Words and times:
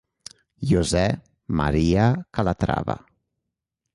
José 0.69 1.03
María 1.59 2.07
Calatrava 2.39 2.97